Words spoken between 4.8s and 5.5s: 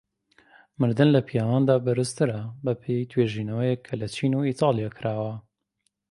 کراوە.